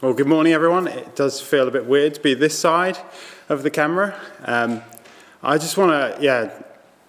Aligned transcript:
Well, 0.00 0.14
good 0.14 0.28
morning, 0.28 0.52
everyone. 0.52 0.86
It 0.86 1.16
does 1.16 1.40
feel 1.40 1.66
a 1.66 1.72
bit 1.72 1.84
weird 1.84 2.14
to 2.14 2.20
be 2.20 2.32
this 2.32 2.56
side 2.56 2.96
of 3.48 3.64
the 3.64 3.70
camera. 3.70 4.14
Um, 4.44 4.80
I 5.42 5.58
just 5.58 5.76
want 5.76 5.90
to, 5.90 6.22
yeah, 6.22 6.52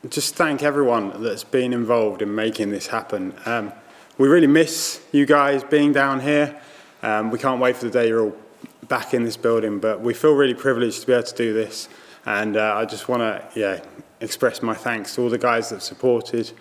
just 0.10 0.34
thank 0.34 0.64
everyone 0.64 1.22
that's 1.22 1.44
been 1.44 1.72
involved 1.72 2.24
in 2.24 2.34
making 2.34 2.72
this 2.72 2.88
happen. 2.88 3.36
Um, 3.46 3.74
we 4.18 4.28
really 4.28 4.48
miss 4.48 5.06
you 5.12 5.28
guys 5.28 5.64
being 5.64 5.94
down 5.94 6.22
here. 6.22 6.60
Um, 7.04 7.30
we 7.30 7.38
can't 7.38 7.62
wait 7.62 7.76
for 7.76 7.86
the 7.86 7.92
day 7.92 8.08
you're 8.08 8.22
all 8.22 8.38
back 8.88 9.14
in 9.14 9.24
this 9.24 9.38
building, 9.38 9.78
but 9.78 10.02
we 10.02 10.16
feel 10.16 10.34
really 10.34 10.56
privileged 10.56 11.02
to 11.02 11.06
be 11.06 11.14
able 11.14 11.28
to 11.28 11.36
do 11.36 11.54
this. 11.54 11.90
And 12.26 12.58
uh, 12.58 12.74
I 12.76 12.86
just 12.86 13.08
want 13.08 13.22
to, 13.22 13.48
yeah, 13.54 13.84
express 14.20 14.64
my 14.64 14.74
thanks 14.74 15.14
to 15.14 15.22
all 15.22 15.30
the 15.30 15.38
guys 15.38 15.70
that 15.70 15.84
supported 15.84 16.52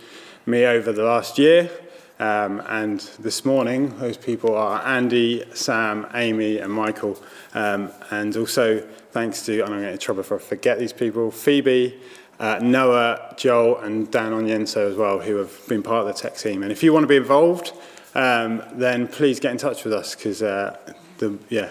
me 0.45 0.67
over 0.67 0.93
the 0.93 1.05
last 1.05 1.39
year. 1.39 1.71
Um, 2.19 2.61
and 2.67 3.01
this 3.21 3.45
morning, 3.45 3.97
those 3.99 4.17
people 4.17 4.55
are 4.57 4.85
Andy, 4.85 5.45
Sam, 5.55 6.07
Amy, 6.15 6.59
and 6.59 6.73
Michael. 6.73 7.21
Um, 7.55 7.91
and 8.11 8.37
also, 8.37 8.81
thanks 9.13 9.47
to, 9.47 9.63
I'm 9.63 9.71
getting 9.71 9.93
in 9.93 9.99
trouble 9.99 10.21
if 10.21 10.33
I 10.33 10.39
forget 10.39 10.79
these 10.79 10.93
people, 10.93 11.31
Phoebe, 11.31 11.99
uh, 12.41 12.59
Noah, 12.61 13.35
Joel, 13.37 13.79
and 13.79 14.11
Dan 14.11 14.33
Onyenso 14.33 14.91
as 14.91 14.97
well, 14.97 15.21
who 15.21 15.37
have 15.37 15.67
been 15.69 15.83
part 15.83 16.07
of 16.07 16.15
the 16.15 16.21
tech 16.21 16.37
team. 16.37 16.63
And 16.63 16.73
if 16.73 16.83
you 16.83 16.93
want 16.93 17.05
to 17.05 17.09
be 17.09 17.17
involved, 17.17 17.73
um, 18.15 18.63
then 18.73 19.07
please 19.07 19.39
get 19.39 19.53
in 19.53 19.59
touch 19.59 19.85
with 19.85 19.93
us 19.93 20.15
because 20.15 20.43
uh, 20.43 20.77
the 21.19 21.39
yeah 21.49 21.71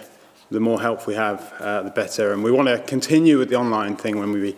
the 0.49 0.59
more 0.59 0.79
help 0.79 1.07
we 1.07 1.15
have, 1.15 1.53
uh, 1.59 1.81
the 1.81 1.89
better. 1.89 2.31
And 2.31 2.43
we 2.43 2.51
want 2.51 2.69
to 2.69 2.79
continue 2.79 3.37
with 3.37 3.49
the 3.49 3.55
online 3.55 3.95
thing 3.95 4.17
when 4.17 4.31
we 4.31 4.55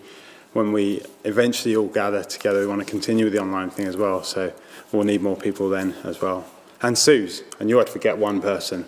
when 0.59 0.73
we 0.73 1.01
eventually 1.23 1.75
all 1.75 1.87
gather 1.87 2.21
together. 2.21 2.59
We 2.59 2.67
want 2.67 2.81
to 2.81 2.85
continue 2.85 3.23
with 3.23 3.33
the 3.33 3.39
online 3.39 3.69
thing 3.69 3.87
as 3.87 3.95
well. 3.95 4.23
So 4.23 4.51
we'll 4.91 5.05
need 5.05 5.21
more 5.21 5.37
people 5.37 5.69
then 5.69 5.95
as 6.03 6.21
well. 6.21 6.45
And 6.81 6.97
Suze, 6.97 7.43
and 7.59 7.69
you 7.69 7.77
had 7.77 7.87
to 7.87 7.93
forget 7.93 8.17
one 8.17 8.41
person. 8.41 8.83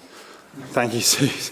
Thank 0.74 0.94
you, 0.94 1.02
Suze. 1.14 1.52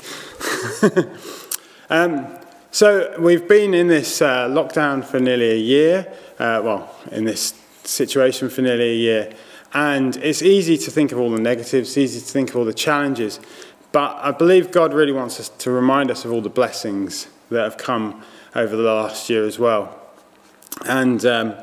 um, 1.89 2.27
so 2.71 3.15
we've 3.17 3.47
been 3.47 3.73
in 3.73 3.87
this 3.87 4.21
uh, 4.21 4.47
lockdown 4.49 5.03
for 5.05 5.19
nearly 5.19 5.51
a 5.51 5.57
year. 5.57 6.13
Uh, 6.37 6.61
well, 6.63 6.95
in 7.11 7.23
this 7.23 7.53
situation 7.83 8.49
for 8.49 8.61
nearly 8.61 8.89
a 8.91 8.95
year. 8.95 9.33
And 9.73 10.17
it's 10.17 10.41
easy 10.41 10.77
to 10.77 10.91
think 10.91 11.11
of 11.11 11.19
all 11.19 11.31
the 11.31 11.39
negatives, 11.39 11.97
easy 11.97 12.19
to 12.19 12.25
think 12.25 12.49
of 12.49 12.57
all 12.57 12.65
the 12.65 12.73
challenges. 12.73 13.39
But 13.91 14.17
I 14.17 14.31
believe 14.31 14.71
God 14.71 14.93
really 14.93 15.11
wants 15.11 15.39
us 15.39 15.49
to 15.49 15.71
remind 15.71 16.11
us 16.11 16.25
of 16.25 16.31
all 16.31 16.41
the 16.41 16.49
blessings 16.49 17.27
that 17.49 17.63
have 17.63 17.77
come 17.77 18.23
over 18.55 18.75
the 18.75 18.83
last 18.83 19.29
year 19.29 19.45
as 19.45 19.57
well. 19.57 19.98
And 20.85 21.25
um, 21.25 21.55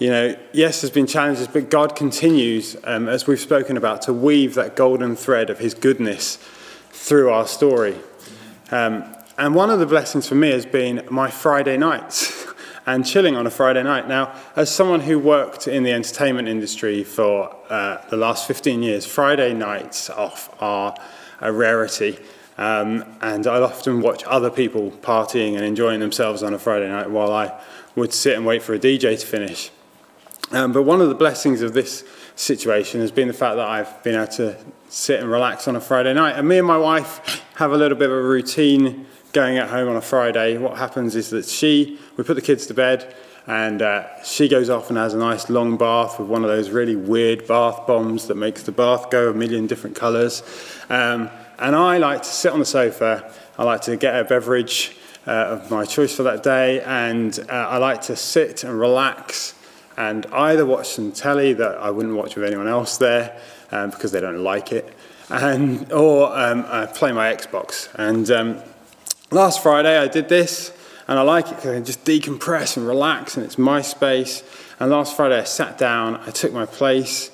you 0.00 0.08
know, 0.08 0.34
yes, 0.52 0.80
there's 0.80 0.90
been 0.90 1.06
challenges, 1.06 1.46
but 1.46 1.68
God 1.68 1.94
continues, 1.94 2.74
um, 2.84 3.06
as 3.06 3.26
we've 3.26 3.38
spoken 3.38 3.76
about, 3.76 4.02
to 4.02 4.14
weave 4.14 4.54
that 4.54 4.74
golden 4.74 5.14
thread 5.14 5.50
of 5.50 5.58
His 5.58 5.74
goodness 5.74 6.36
through 6.90 7.30
our 7.30 7.46
story. 7.46 7.96
Um, 8.70 9.04
and 9.36 9.54
one 9.54 9.68
of 9.68 9.78
the 9.78 9.86
blessings 9.86 10.26
for 10.26 10.36
me 10.36 10.50
has 10.50 10.64
been 10.64 11.06
my 11.10 11.30
Friday 11.30 11.76
nights 11.76 12.46
and 12.86 13.06
chilling 13.06 13.36
on 13.36 13.46
a 13.46 13.50
Friday 13.50 13.82
night. 13.82 14.08
Now, 14.08 14.34
as 14.56 14.74
someone 14.74 15.00
who 15.00 15.18
worked 15.18 15.68
in 15.68 15.82
the 15.82 15.92
entertainment 15.92 16.48
industry 16.48 17.04
for 17.04 17.54
uh, 17.68 17.98
the 18.08 18.16
last 18.16 18.46
15 18.46 18.82
years, 18.82 19.04
Friday 19.04 19.52
nights 19.52 20.08
off 20.08 20.50
are 20.62 20.94
a 21.40 21.52
rarity. 21.52 22.18
Um, 22.56 23.04
and 23.22 23.46
I 23.46 23.60
often 23.60 24.00
watch 24.00 24.24
other 24.24 24.50
people 24.50 24.90
partying 25.02 25.56
and 25.56 25.64
enjoying 25.64 26.00
themselves 26.00 26.42
on 26.42 26.54
a 26.54 26.58
Friday 26.58 26.88
night 26.88 27.10
while 27.10 27.32
I 27.32 27.58
would 27.96 28.12
sit 28.12 28.36
and 28.36 28.46
wait 28.46 28.62
for 28.62 28.74
a 28.74 28.78
DJ 28.78 29.18
to 29.18 29.26
finish. 29.26 29.70
Um, 30.52 30.72
but 30.72 30.82
one 30.82 31.00
of 31.00 31.08
the 31.08 31.14
blessings 31.14 31.62
of 31.62 31.74
this 31.74 32.04
situation 32.34 33.00
has 33.00 33.12
been 33.12 33.28
the 33.28 33.34
fact 33.34 33.56
that 33.56 33.68
I've 33.68 34.02
been 34.02 34.14
able 34.14 34.32
to 34.32 34.56
sit 34.88 35.20
and 35.20 35.30
relax 35.30 35.68
on 35.68 35.76
a 35.76 35.80
Friday 35.80 36.12
night. 36.14 36.36
And 36.36 36.48
me 36.48 36.58
and 36.58 36.66
my 36.66 36.78
wife 36.78 37.42
have 37.56 37.72
a 37.72 37.76
little 37.76 37.96
bit 37.96 38.10
of 38.10 38.16
a 38.16 38.22
routine 38.22 39.06
going 39.32 39.58
at 39.58 39.68
home 39.68 39.88
on 39.88 39.96
a 39.96 40.00
Friday. 40.00 40.58
What 40.58 40.76
happens 40.76 41.14
is 41.14 41.30
that 41.30 41.44
she, 41.44 41.98
we 42.16 42.24
put 42.24 42.34
the 42.34 42.42
kids 42.42 42.66
to 42.66 42.74
bed, 42.74 43.14
and 43.46 43.82
uh, 43.82 44.22
she 44.24 44.48
goes 44.48 44.70
off 44.70 44.88
and 44.88 44.98
has 44.98 45.14
a 45.14 45.18
nice 45.18 45.48
long 45.48 45.76
bath 45.76 46.18
with 46.18 46.28
one 46.28 46.42
of 46.42 46.50
those 46.50 46.70
really 46.70 46.96
weird 46.96 47.46
bath 47.46 47.86
bombs 47.86 48.26
that 48.26 48.34
makes 48.34 48.62
the 48.64 48.72
bath 48.72 49.10
go 49.10 49.30
a 49.30 49.34
million 49.34 49.66
different 49.66 49.96
colours. 49.96 50.42
Um, 50.88 51.30
and 51.58 51.76
I 51.76 51.98
like 51.98 52.22
to 52.22 52.28
sit 52.28 52.52
on 52.52 52.58
the 52.58 52.64
sofa. 52.64 53.32
I 53.58 53.64
like 53.64 53.82
to 53.82 53.96
get 53.96 54.18
a 54.18 54.24
beverage 54.24 54.96
of 55.26 55.70
my 55.70 55.84
choice 55.84 56.14
for 56.14 56.22
that 56.24 56.42
day, 56.42 56.80
and 56.82 57.38
uh, 57.48 57.52
I 57.52 57.76
like 57.78 58.02
to 58.02 58.16
sit 58.16 58.64
and 58.64 58.78
relax 58.78 59.54
and 59.96 60.26
either 60.26 60.64
watch 60.64 60.88
some 60.88 61.12
telly 61.12 61.52
that 61.52 61.76
I 61.78 61.90
wouldn't 61.90 62.14
watch 62.14 62.34
with 62.34 62.44
anyone 62.44 62.66
else 62.66 62.96
there 62.96 63.38
um, 63.70 63.90
because 63.90 64.12
they 64.12 64.20
don't 64.20 64.42
like 64.42 64.72
it, 64.72 64.92
and 65.28 65.92
or 65.92 66.36
um, 66.36 66.64
I 66.68 66.86
play 66.86 67.12
my 67.12 67.32
Xbox. 67.34 67.88
And 67.94 68.30
um, 68.30 68.62
last 69.30 69.62
Friday 69.62 69.98
I 69.98 70.08
did 70.08 70.28
this, 70.28 70.72
and 71.06 71.18
I 71.18 71.22
like 71.22 71.48
it 71.48 71.56
because 71.56 71.66
I 71.66 71.74
can 71.74 71.84
just 71.84 72.04
decompress 72.04 72.76
and 72.76 72.86
relax, 72.86 73.36
and 73.36 73.44
it's 73.44 73.58
my 73.58 73.82
space. 73.82 74.42
And 74.78 74.90
last 74.90 75.14
Friday 75.16 75.38
I 75.38 75.44
sat 75.44 75.76
down, 75.76 76.16
I 76.16 76.30
took 76.30 76.52
my 76.52 76.66
place. 76.66 77.30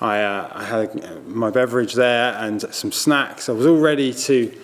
I, 0.00 0.22
uh, 0.22 0.50
I 0.52 0.64
had 0.64 1.26
my 1.26 1.50
beverage 1.50 1.94
there 1.94 2.34
and 2.34 2.60
some 2.74 2.92
snacks. 2.92 3.48
I 3.48 3.52
was 3.52 3.66
all 3.66 3.78
ready 3.78 4.12
to 4.12 4.54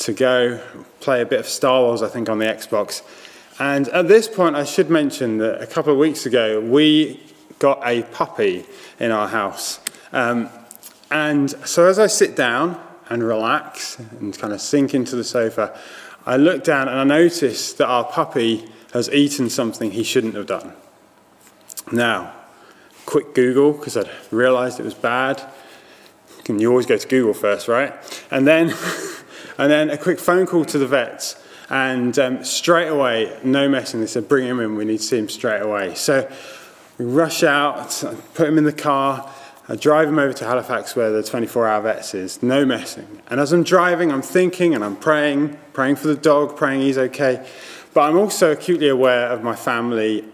to 0.00 0.12
go 0.12 0.60
play 1.00 1.20
a 1.22 1.26
bit 1.26 1.40
of 1.40 1.46
Star 1.46 1.82
Wars, 1.82 2.02
I 2.02 2.08
think, 2.08 2.28
on 2.28 2.38
the 2.38 2.46
Xbox. 2.46 3.02
And 3.58 3.88
at 3.88 4.08
this 4.08 4.28
point, 4.28 4.56
I 4.56 4.64
should 4.64 4.88
mention 4.88 5.38
that 5.38 5.60
a 5.60 5.66
couple 5.66 5.92
of 5.92 5.98
weeks 5.98 6.24
ago, 6.24 6.60
we 6.60 7.20
got 7.58 7.80
a 7.84 8.02
puppy 8.04 8.64
in 8.98 9.10
our 9.10 9.28
house. 9.28 9.78
Um, 10.12 10.48
and 11.10 11.50
so 11.66 11.86
as 11.86 11.98
I 11.98 12.06
sit 12.06 12.34
down 12.34 12.82
and 13.10 13.22
relax 13.22 13.98
and 13.98 14.36
kind 14.36 14.54
of 14.54 14.60
sink 14.62 14.94
into 14.94 15.16
the 15.16 15.24
sofa, 15.24 15.78
I 16.24 16.36
look 16.36 16.64
down 16.64 16.88
and 16.88 16.98
I 16.98 17.04
notice 17.04 17.74
that 17.74 17.86
our 17.86 18.04
puppy 18.04 18.68
has 18.94 19.10
eaten 19.10 19.50
something 19.50 19.90
he 19.90 20.02
shouldn't 20.02 20.34
have 20.34 20.46
done. 20.46 20.72
Now, 21.92 22.32
quick 23.04 23.34
Google, 23.34 23.72
because 23.72 23.98
I'd 23.98 24.08
realized 24.30 24.80
it 24.80 24.84
was 24.84 24.94
bad. 24.94 25.42
And 26.48 26.60
you 26.60 26.70
always 26.70 26.86
go 26.86 26.96
to 26.96 27.08
Google 27.08 27.34
first, 27.34 27.68
right? 27.68 27.92
And 28.30 28.46
then, 28.46 28.72
and 29.60 29.70
then 29.70 29.90
a 29.90 29.98
quick 29.98 30.18
phone 30.18 30.46
call 30.46 30.64
to 30.64 30.78
the 30.78 30.86
vets. 30.86 31.36
And 31.68 32.18
um, 32.18 32.42
straight 32.44 32.88
away, 32.88 33.38
no 33.44 33.68
messing, 33.68 34.00
they 34.00 34.06
said, 34.06 34.26
bring 34.26 34.46
him 34.46 34.58
in, 34.58 34.74
we 34.74 34.86
need 34.86 34.96
to 34.96 35.04
see 35.04 35.18
him 35.18 35.28
straight 35.28 35.60
away. 35.60 35.94
So 35.94 36.28
we 36.96 37.04
rush 37.04 37.42
out, 37.42 37.90
put 38.32 38.48
him 38.48 38.56
in 38.56 38.64
the 38.64 38.72
car, 38.72 39.30
I 39.68 39.76
drive 39.76 40.08
him 40.08 40.18
over 40.18 40.32
to 40.32 40.44
Halifax 40.46 40.96
where 40.96 41.12
the 41.12 41.22
24 41.22 41.68
hour 41.68 41.82
vets 41.82 42.14
is, 42.14 42.42
no 42.42 42.64
messing. 42.64 43.20
And 43.28 43.38
as 43.38 43.52
I'm 43.52 43.62
driving, 43.62 44.10
I'm 44.10 44.22
thinking 44.22 44.74
and 44.74 44.82
I'm 44.82 44.96
praying, 44.96 45.58
praying 45.74 45.96
for 45.96 46.08
the 46.08 46.16
dog, 46.16 46.56
praying 46.56 46.80
he's 46.80 46.98
okay. 46.98 47.46
But 47.92 48.08
I'm 48.08 48.16
also 48.16 48.52
acutely 48.52 48.88
aware 48.88 49.28
of 49.28 49.42
my 49.42 49.54
family, 49.54 50.24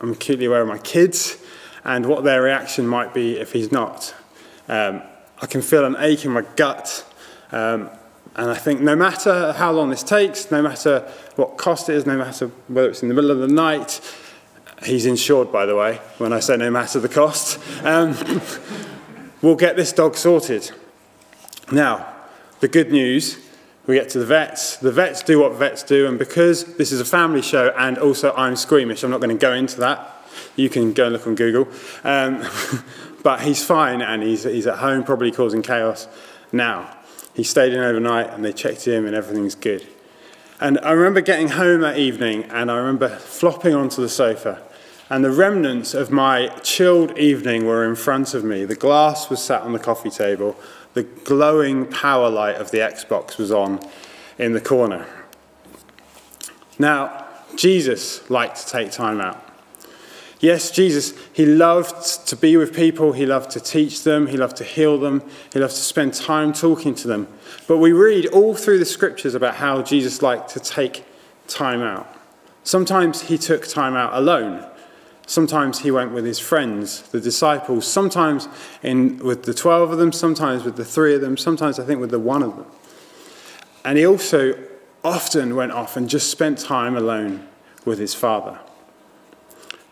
I'm 0.00 0.12
acutely 0.12 0.46
aware 0.46 0.62
of 0.62 0.68
my 0.68 0.78
kids 0.78 1.38
and 1.84 2.06
what 2.06 2.22
their 2.22 2.40
reaction 2.40 2.86
might 2.86 3.12
be 3.12 3.36
if 3.36 3.52
he's 3.52 3.72
not. 3.72 4.14
Um, 4.68 5.02
I 5.42 5.46
can 5.46 5.60
feel 5.60 5.84
an 5.84 5.96
ache 5.98 6.24
in 6.24 6.30
my 6.30 6.42
gut. 6.54 7.04
Um, 7.50 7.90
and 8.36 8.50
I 8.50 8.54
think 8.54 8.80
no 8.80 8.94
matter 8.94 9.52
how 9.54 9.72
long 9.72 9.90
this 9.90 10.02
takes, 10.02 10.50
no 10.50 10.62
matter 10.62 11.10
what 11.36 11.56
cost 11.56 11.88
it 11.88 11.94
is, 11.94 12.06
no 12.06 12.18
matter 12.18 12.48
whether 12.68 12.90
it's 12.90 13.02
in 13.02 13.08
the 13.08 13.14
middle 13.14 13.30
of 13.30 13.38
the 13.38 13.48
night, 13.48 14.00
he's 14.84 15.06
insured, 15.06 15.50
by 15.50 15.64
the 15.64 15.74
way, 15.74 16.00
when 16.18 16.34
I 16.34 16.40
say 16.40 16.56
no 16.58 16.70
matter 16.70 17.00
the 17.00 17.08
cost, 17.08 17.58
um, 17.82 18.14
we'll 19.42 19.56
get 19.56 19.76
this 19.76 19.90
dog 19.92 20.16
sorted. 20.16 20.70
Now, 21.72 22.12
the 22.60 22.68
good 22.68 22.92
news 22.92 23.38
we 23.86 23.94
get 23.94 24.08
to 24.10 24.18
the 24.18 24.26
vets. 24.26 24.76
The 24.76 24.92
vets 24.92 25.22
do 25.22 25.40
what 25.40 25.54
vets 25.54 25.82
do, 25.82 26.06
and 26.06 26.18
because 26.18 26.76
this 26.76 26.92
is 26.92 27.00
a 27.00 27.04
family 27.04 27.42
show 27.42 27.72
and 27.78 27.98
also 27.98 28.34
I'm 28.34 28.56
squeamish, 28.56 29.02
I'm 29.02 29.10
not 29.10 29.20
going 29.20 29.36
to 29.36 29.40
go 29.40 29.52
into 29.52 29.80
that. 29.80 30.12
You 30.56 30.68
can 30.68 30.92
go 30.92 31.04
and 31.04 31.12
look 31.14 31.26
on 31.26 31.36
Google. 31.36 31.68
Um, 32.04 32.44
but 33.22 33.40
he's 33.40 33.64
fine 33.64 34.02
and 34.02 34.22
he's, 34.22 34.42
he's 34.42 34.66
at 34.66 34.78
home, 34.78 35.04
probably 35.04 35.30
causing 35.30 35.62
chaos 35.62 36.08
now. 36.52 36.96
He 37.36 37.42
stayed 37.42 37.74
in 37.74 37.80
overnight 37.80 38.30
and 38.30 38.42
they 38.42 38.52
checked 38.54 38.86
him 38.86 39.04
and 39.04 39.14
everything's 39.14 39.54
good. 39.54 39.86
And 40.58 40.78
I 40.78 40.92
remember 40.92 41.20
getting 41.20 41.48
home 41.48 41.82
that 41.82 41.98
evening 41.98 42.44
and 42.44 42.70
I 42.70 42.78
remember 42.78 43.10
flopping 43.10 43.74
onto 43.74 44.00
the 44.00 44.08
sofa. 44.08 44.62
And 45.10 45.22
the 45.22 45.30
remnants 45.30 45.92
of 45.92 46.10
my 46.10 46.48
chilled 46.62 47.18
evening 47.18 47.66
were 47.66 47.84
in 47.84 47.94
front 47.94 48.32
of 48.32 48.42
me. 48.42 48.64
The 48.64 48.74
glass 48.74 49.28
was 49.28 49.42
sat 49.42 49.60
on 49.60 49.74
the 49.74 49.78
coffee 49.78 50.08
table. 50.08 50.56
The 50.94 51.02
glowing 51.02 51.84
power 51.84 52.30
light 52.30 52.56
of 52.56 52.70
the 52.70 52.78
Xbox 52.78 53.36
was 53.36 53.52
on 53.52 53.80
in 54.38 54.54
the 54.54 54.60
corner. 54.60 55.06
Now, 56.78 57.26
Jesus 57.54 58.28
liked 58.30 58.56
to 58.64 58.66
take 58.66 58.92
time 58.92 59.20
out. 59.20 59.45
Yes, 60.38 60.70
Jesus, 60.70 61.14
he 61.32 61.46
loved 61.46 62.26
to 62.28 62.36
be 62.36 62.58
with 62.58 62.74
people, 62.74 63.12
he 63.12 63.24
loved 63.24 63.50
to 63.52 63.60
teach 63.60 64.04
them, 64.04 64.26
he 64.26 64.36
loved 64.36 64.56
to 64.58 64.64
heal 64.64 64.98
them, 64.98 65.22
he 65.52 65.58
loved 65.58 65.74
to 65.74 65.80
spend 65.80 66.12
time 66.12 66.52
talking 66.52 66.94
to 66.96 67.08
them. 67.08 67.26
But 67.66 67.78
we 67.78 67.92
read 67.92 68.26
all 68.26 68.54
through 68.54 68.78
the 68.78 68.84
scriptures 68.84 69.34
about 69.34 69.54
how 69.54 69.80
Jesus 69.82 70.20
liked 70.20 70.50
to 70.50 70.60
take 70.60 71.04
time 71.48 71.80
out. 71.80 72.14
Sometimes 72.64 73.22
he 73.22 73.38
took 73.38 73.66
time 73.66 73.96
out 73.96 74.12
alone. 74.12 74.66
Sometimes 75.26 75.80
he 75.80 75.90
went 75.90 76.12
with 76.12 76.24
his 76.24 76.38
friends, 76.38 77.02
the 77.02 77.20
disciples, 77.20 77.86
sometimes 77.86 78.46
in, 78.82 79.18
with 79.18 79.44
the 79.44 79.54
12 79.54 79.92
of 79.92 79.98
them, 79.98 80.12
sometimes 80.12 80.64
with 80.64 80.76
the 80.76 80.84
three 80.84 81.14
of 81.14 81.20
them, 81.20 81.36
sometimes 81.36 81.78
I 81.78 81.84
think 81.84 82.00
with 82.00 82.10
the 82.10 82.18
one 82.18 82.42
of 82.42 82.56
them. 82.56 82.66
And 83.84 83.96
he 83.96 84.06
also 84.06 84.54
often 85.02 85.56
went 85.56 85.72
off 85.72 85.96
and 85.96 86.08
just 86.08 86.30
spent 86.30 86.58
time 86.58 86.96
alone 86.96 87.48
with 87.84 87.98
his 87.98 88.14
father. 88.14 88.60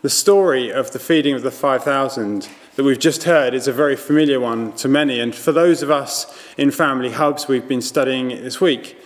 The 0.05 0.11
story 0.11 0.71
of 0.71 0.91
the 0.91 0.99
feeding 0.99 1.33
of 1.33 1.41
the 1.41 1.49
5,000 1.49 2.47
that 2.75 2.83
we've 2.83 2.99
just 2.99 3.23
heard 3.23 3.55
is 3.55 3.67
a 3.67 3.73
very 3.73 3.95
familiar 3.95 4.39
one 4.39 4.71
to 4.73 4.87
many. 4.87 5.19
And 5.19 5.33
for 5.33 5.51
those 5.51 5.81
of 5.81 5.89
us 5.89 6.27
in 6.59 6.69
Family 6.69 7.09
Hubs, 7.09 7.47
we've 7.47 7.67
been 7.67 7.81
studying 7.81 8.29
it 8.29 8.43
this 8.43 8.61
week. 8.61 8.99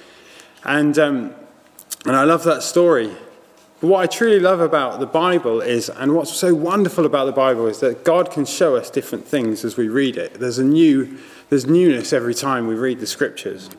And, 0.65 0.99
um, 0.99 1.33
and 2.05 2.17
I 2.17 2.25
love 2.25 2.43
that 2.43 2.63
story. 2.63 3.15
But 3.79 3.87
what 3.87 4.01
I 4.01 4.07
truly 4.07 4.41
love 4.41 4.59
about 4.59 4.99
the 4.99 5.05
Bible 5.05 5.61
is, 5.61 5.87
and 5.87 6.15
what's 6.15 6.33
so 6.33 6.53
wonderful 6.53 7.05
about 7.05 7.23
the 7.27 7.31
Bible 7.31 7.67
is 7.67 7.79
that 7.79 8.03
God 8.03 8.29
can 8.29 8.43
show 8.43 8.75
us 8.75 8.89
different 8.89 9.25
things 9.25 9.63
as 9.63 9.77
we 9.77 9.87
read 9.87 10.17
it. 10.17 10.33
There's 10.33 10.59
a 10.59 10.65
new, 10.65 11.17
there's 11.47 11.65
newness 11.65 12.11
every 12.11 12.33
time 12.33 12.67
we 12.67 12.75
read 12.75 12.99
the 12.99 13.07
scriptures. 13.07 13.69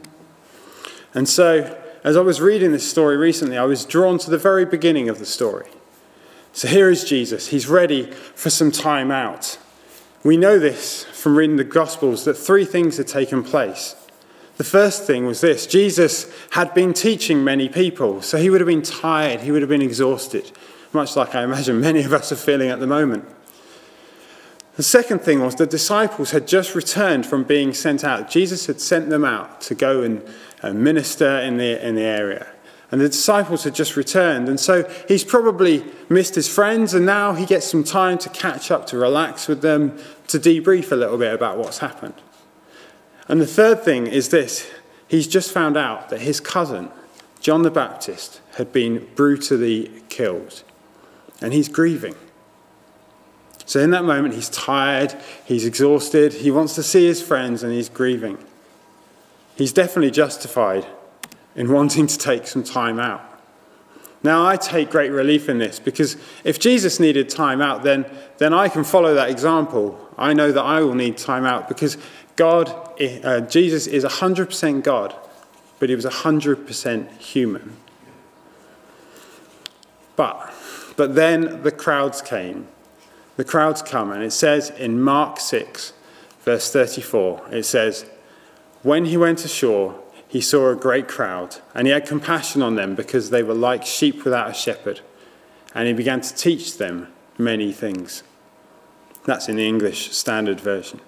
And 1.12 1.28
so, 1.28 1.78
as 2.02 2.16
I 2.16 2.23
was 2.23 2.40
reading 2.40 2.73
this 2.73 2.90
story 2.90 3.19
recently, 3.19 3.58
I 3.58 3.64
was 3.64 3.84
drawn 3.84 4.16
to 4.20 4.31
the 4.31 4.38
very 4.38 4.64
beginning 4.64 5.11
of 5.11 5.19
the 5.19 5.26
story. 5.26 5.66
So 6.52 6.69
here 6.69 6.91
is 6.91 7.05
Jesus. 7.05 7.49
He's 7.49 7.67
ready 7.67 8.11
for 8.11 8.50
some 8.50 8.70
time 8.70 9.11
out. 9.11 9.58
We 10.23 10.37
know 10.37 10.58
this 10.58 11.05
from 11.05 11.37
reading 11.37 11.56
the 11.56 11.64
Gospels 11.64 12.25
that 12.25 12.35
three 12.35 12.64
things 12.64 12.97
had 12.97 13.06
taken 13.06 13.43
place. 13.43 13.97
The 14.58 14.64
first 14.64 15.05
thing 15.06 15.25
was 15.25 15.41
this 15.41 15.67
Jesus 15.67 16.31
had 16.50 16.75
been 16.75 16.93
teaching 16.93 17.43
many 17.43 17.69
people, 17.69 18.20
so 18.20 18.37
he 18.37 18.50
would 18.50 18.61
have 18.61 18.69
been 18.69 18.82
tired, 18.82 19.41
he 19.41 19.50
would 19.50 19.62
have 19.62 19.70
been 19.70 19.81
exhausted, 19.81 20.52
much 20.93 21.17
like 21.17 21.35
I 21.35 21.44
imagine 21.44 21.81
many 21.81 22.02
of 22.02 22.12
us 22.12 22.31
are 22.31 22.37
feeling 22.37 22.69
at 22.69 22.81
the 22.81 22.87
moment. 22.87 23.25
The 24.76 24.82
second 24.82 25.20
thing 25.20 25.41
was 25.41 25.55
the 25.55 25.67
disciples 25.67 26.31
had 26.31 26.47
just 26.47 26.75
returned 26.75 27.26
from 27.26 27.44
being 27.44 27.75
sent 27.75 28.05
out. 28.05 28.31
Jesus 28.31 28.67
had 28.67 28.81
sent 28.81 29.11
them 29.11 29.25
out 29.25 29.61
to 29.62 29.75
go 29.75 30.02
and 30.02 30.23
minister 30.75 31.38
in 31.38 31.56
the, 31.56 31.87
in 31.87 31.94
the 31.94 32.02
area. 32.02 32.47
And 32.90 33.00
the 33.00 33.08
disciples 33.08 33.64
had 33.64 33.75
just 33.75 33.96
returned. 33.96 34.48
And 34.48 34.58
so 34.58 34.88
he's 35.06 35.22
probably 35.22 35.84
missed 36.08 36.34
his 36.34 36.48
friends, 36.48 36.92
and 36.92 37.06
now 37.06 37.34
he 37.34 37.46
gets 37.46 37.66
some 37.66 37.84
time 37.84 38.19
to 38.19 38.28
catch 38.28 38.70
up, 38.70 38.87
to 38.87 38.98
relax 38.98 39.46
with 39.46 39.62
them, 39.62 39.96
to 40.28 40.38
debrief 40.38 40.90
a 40.90 40.96
little 40.96 41.19
bit 41.19 41.32
about 41.32 41.56
what's 41.56 41.78
happened. 41.78 42.14
And 43.28 43.40
the 43.40 43.46
third 43.46 43.84
thing 43.84 44.06
is 44.06 44.31
this 44.31 44.69
he's 45.06 45.28
just 45.28 45.52
found 45.52 45.76
out 45.76 46.08
that 46.08 46.20
his 46.20 46.40
cousin, 46.40 46.90
John 47.40 47.62
the 47.62 47.70
Baptist, 47.70 48.40
had 48.56 48.72
been 48.72 49.08
brutally 49.14 50.02
killed. 50.08 50.64
And 51.40 51.52
he's 51.52 51.69
grieving. 51.69 52.16
So 53.66 53.78
in 53.78 53.90
that 53.92 54.04
moment, 54.04 54.34
he's 54.34 54.50
tired, 54.50 55.14
he's 55.44 55.64
exhausted, 55.64 56.32
he 56.32 56.50
wants 56.50 56.75
to 56.75 56.82
see 56.82 57.06
his 57.06 57.22
friends, 57.22 57.62
and 57.62 57.72
he's 57.72 57.88
grieving. 57.88 58.37
He's 59.54 59.72
definitely 59.72 60.10
justified 60.10 60.87
in 61.55 61.70
wanting 61.70 62.06
to 62.06 62.19
take 62.19 62.47
some 62.47 62.62
time 62.62 62.99
out. 62.99 63.26
Now, 64.23 64.47
I 64.47 64.56
take 64.56 64.91
great 64.91 65.11
relief 65.11 65.49
in 65.49 65.58
this 65.58 65.81
because 65.81 66.17
if 66.44 66.58
Jesus 66.58 67.00
needed 67.00 67.31
time 67.31 67.62
out, 67.62 67.82
then, 67.82 68.05
then 68.38 68.52
I 68.52 68.69
can 68.69 68.85
follow 68.85 69.14
that 69.14 69.31
example. 69.31 69.99
I 70.19 70.35
know 70.35 70.52
that 70.52 70.62
I 70.62 70.81
will 70.81 70.94
need 70.94 71.17
time 71.17 71.47
out 71.47 71.69
because 71.69 71.97
God, 72.37 72.69
uh, 73.00 73.41
Jesus 73.41 73.87
is 73.87 74.05
100% 74.05 74.82
God, 74.82 75.14
but 75.79 75.88
he 75.88 75.94
was 75.94 76.05
100% 76.05 77.19
human. 77.19 77.76
But, 80.17 80.52
but 80.97 81.14
then 81.14 81.62
the 81.62 81.73
crowds 81.73 82.20
came. 82.20 82.69
The 83.37 83.44
crowds 83.44 83.81
come, 83.81 84.12
and 84.12 84.23
it 84.23 84.32
says 84.32 84.69
in 84.69 85.00
Mark 85.00 85.41
6, 85.41 85.94
verse 86.43 86.70
34, 86.70 87.49
it 87.52 87.62
says, 87.64 88.05
When 88.82 89.06
he 89.06 89.17
went 89.17 89.43
ashore, 89.47 89.99
he 90.30 90.40
saw 90.40 90.70
a 90.70 90.76
great 90.76 91.08
crowd, 91.08 91.56
and 91.74 91.88
he 91.88 91.92
had 91.92 92.06
compassion 92.06 92.62
on 92.62 92.76
them 92.76 92.94
because 92.94 93.30
they 93.30 93.42
were 93.42 93.52
like 93.52 93.84
sheep 93.84 94.24
without 94.24 94.48
a 94.48 94.54
shepherd. 94.54 95.00
And 95.74 95.88
he 95.88 95.92
began 95.92 96.20
to 96.20 96.34
teach 96.34 96.78
them 96.78 97.08
many 97.36 97.72
things. 97.72 98.22
That's 99.24 99.48
in 99.48 99.56
the 99.56 99.66
English 99.66 100.12
Standard 100.12 100.60
Version. 100.60 101.00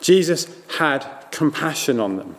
Jesus 0.00 0.48
had 0.78 1.06
compassion 1.30 2.00
on 2.00 2.16
them. 2.16 2.36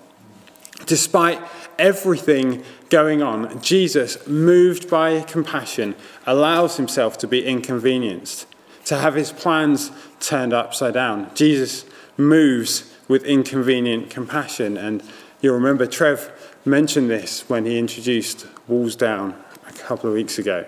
Despite 0.87 1.39
everything 1.77 2.63
going 2.89 3.21
on, 3.21 3.61
Jesus, 3.61 4.25
moved 4.27 4.89
by 4.89 5.21
compassion, 5.21 5.93
allows 6.25 6.77
himself 6.77 7.15
to 7.19 7.27
be 7.27 7.45
inconvenienced, 7.45 8.47
to 8.85 8.97
have 8.97 9.13
his 9.13 9.31
plans 9.31 9.91
turned 10.19 10.51
upside 10.51 10.95
down. 10.95 11.29
Jesus 11.35 11.85
moves 12.17 12.88
with 13.09 13.25
inconvenient 13.25 14.09
compassion 14.09 14.77
and 14.77 15.03
You'll 15.41 15.55
remember 15.55 15.85
Trev 15.85 16.31
mentioned 16.65 17.09
this 17.09 17.47
when 17.49 17.65
he 17.65 17.79
introduced 17.79 18.45
Walls 18.67 18.95
Down 18.95 19.41
a 19.67 19.71
couple 19.71 20.09
of 20.09 20.15
weeks 20.15 20.37
ago. 20.37 20.65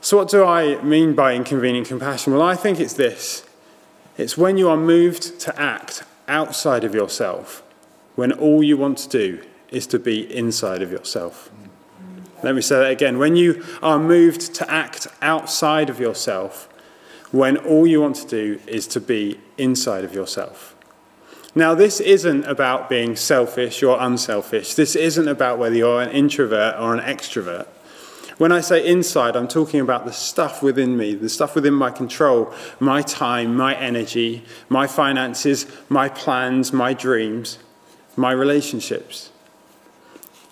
So, 0.00 0.18
what 0.18 0.28
do 0.28 0.44
I 0.44 0.80
mean 0.82 1.14
by 1.14 1.34
inconvenient 1.34 1.88
compassion? 1.88 2.32
Well, 2.32 2.42
I 2.42 2.54
think 2.54 2.78
it's 2.78 2.92
this 2.92 3.44
it's 4.16 4.38
when 4.38 4.58
you 4.58 4.68
are 4.68 4.76
moved 4.76 5.40
to 5.40 5.60
act 5.60 6.04
outside 6.28 6.84
of 6.84 6.94
yourself, 6.94 7.64
when 8.14 8.30
all 8.30 8.62
you 8.62 8.76
want 8.76 8.98
to 8.98 9.08
do 9.08 9.42
is 9.70 9.88
to 9.88 9.98
be 9.98 10.32
inside 10.32 10.80
of 10.80 10.92
yourself. 10.92 11.50
Let 12.44 12.54
me 12.54 12.60
say 12.60 12.76
that 12.76 12.90
again. 12.92 13.18
When 13.18 13.34
you 13.34 13.64
are 13.82 13.98
moved 13.98 14.54
to 14.54 14.70
act 14.70 15.08
outside 15.20 15.90
of 15.90 15.98
yourself, 15.98 16.68
when 17.32 17.56
all 17.56 17.88
you 17.88 18.00
want 18.00 18.16
to 18.16 18.28
do 18.28 18.60
is 18.68 18.86
to 18.88 19.00
be 19.00 19.40
inside 19.58 20.04
of 20.04 20.14
yourself. 20.14 20.74
Now, 21.54 21.74
this 21.74 22.00
isn't 22.00 22.44
about 22.44 22.88
being 22.88 23.14
selfish 23.14 23.82
or 23.82 24.00
unselfish. 24.00 24.74
This 24.74 24.96
isn't 24.96 25.28
about 25.28 25.58
whether 25.58 25.76
you're 25.76 26.02
an 26.02 26.10
introvert 26.10 26.74
or 26.80 26.94
an 26.94 27.00
extrovert. 27.00 27.68
When 28.38 28.50
I 28.50 28.60
say 28.60 28.84
inside, 28.84 29.36
I'm 29.36 29.46
talking 29.46 29.78
about 29.78 30.04
the 30.04 30.12
stuff 30.12 30.60
within 30.60 30.96
me, 30.96 31.14
the 31.14 31.28
stuff 31.28 31.54
within 31.54 31.74
my 31.74 31.92
control, 31.92 32.52
my 32.80 33.02
time, 33.02 33.56
my 33.56 33.76
energy, 33.76 34.44
my 34.68 34.88
finances, 34.88 35.66
my 35.88 36.08
plans, 36.08 36.72
my 36.72 36.92
dreams, 36.92 37.58
my 38.16 38.32
relationships, 38.32 39.30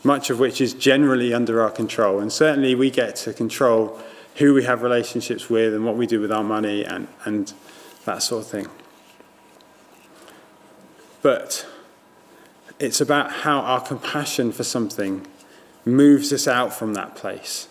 much 0.04 0.30
of 0.30 0.38
which 0.38 0.60
is 0.60 0.74
generally 0.74 1.34
under 1.34 1.60
our 1.60 1.70
control. 1.70 2.20
And 2.20 2.32
certainly 2.32 2.76
we 2.76 2.90
get 2.90 3.16
to 3.16 3.32
control 3.32 4.00
who 4.36 4.54
we 4.54 4.62
have 4.62 4.82
relationships 4.82 5.50
with 5.50 5.74
and 5.74 5.84
what 5.84 5.96
we 5.96 6.06
do 6.06 6.20
with 6.20 6.30
our 6.30 6.44
money 6.44 6.84
and, 6.84 7.08
and 7.24 7.52
that 8.04 8.22
sort 8.22 8.44
of 8.44 8.50
thing. 8.50 8.68
But 11.22 11.66
it's 12.78 13.00
about 13.00 13.30
how 13.30 13.60
our 13.60 13.80
compassion 13.80 14.52
for 14.52 14.64
something 14.64 15.26
moves 15.84 16.32
us 16.32 16.46
out 16.46 16.72
from 16.72 16.94
that 16.94 17.14
place. 17.14 17.68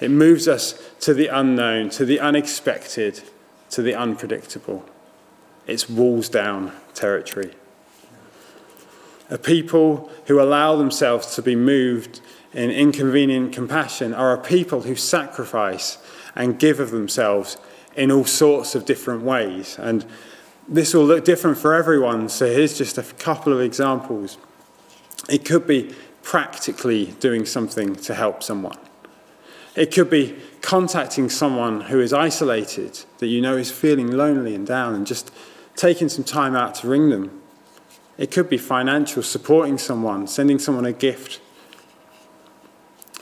It 0.00 0.10
moves 0.10 0.48
us 0.48 0.90
to 1.00 1.14
the 1.14 1.28
unknown, 1.28 1.90
to 1.90 2.04
the 2.04 2.20
unexpected, 2.20 3.22
to 3.70 3.82
the 3.82 3.94
unpredictable. 3.94 4.84
It's 5.66 5.88
walls 5.88 6.28
down 6.28 6.72
territory. 6.94 7.54
A 9.30 9.38
people 9.38 10.10
who 10.26 10.40
allow 10.40 10.76
themselves 10.76 11.34
to 11.34 11.42
be 11.42 11.56
moved 11.56 12.20
in 12.52 12.70
inconvenient 12.70 13.52
compassion 13.52 14.14
are 14.14 14.34
a 14.34 14.38
people 14.38 14.82
who 14.82 14.94
sacrifice 14.94 15.98
and 16.36 16.58
give 16.58 16.78
of 16.78 16.90
themselves 16.90 17.56
in 17.96 18.10
all 18.10 18.24
sorts 18.24 18.74
of 18.74 18.84
different 18.84 19.22
ways. 19.22 19.78
And 19.78 20.04
this 20.68 20.94
will 20.94 21.04
look 21.04 21.24
different 21.24 21.58
for 21.58 21.74
everyone, 21.74 22.28
so 22.28 22.46
here's 22.46 22.78
just 22.78 22.98
a 22.98 23.02
couple 23.02 23.52
of 23.52 23.60
examples. 23.60 24.38
It 25.28 25.44
could 25.44 25.66
be 25.66 25.94
practically 26.22 27.14
doing 27.20 27.44
something 27.44 27.94
to 27.96 28.14
help 28.14 28.42
someone. 28.42 28.78
It 29.76 29.92
could 29.92 30.08
be 30.08 30.36
contacting 30.62 31.28
someone 31.28 31.82
who 31.82 32.00
is 32.00 32.12
isolated, 32.12 33.00
that 33.18 33.26
you 33.26 33.40
know 33.40 33.56
is 33.56 33.70
feeling 33.70 34.10
lonely 34.10 34.54
and 34.54 34.66
down, 34.66 34.94
and 34.94 35.06
just 35.06 35.30
taking 35.76 36.08
some 36.08 36.24
time 36.24 36.54
out 36.54 36.76
to 36.76 36.88
ring 36.88 37.10
them. 37.10 37.42
It 38.16 38.30
could 38.30 38.48
be 38.48 38.58
financial, 38.58 39.22
supporting 39.22 39.76
someone, 39.76 40.26
sending 40.28 40.58
someone 40.58 40.86
a 40.86 40.92
gift. 40.92 41.40